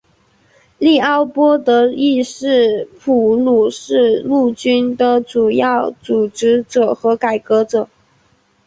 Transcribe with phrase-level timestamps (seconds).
[0.79, 7.87] 利奥波德亦是普鲁士陆军的主要组织者和改革者。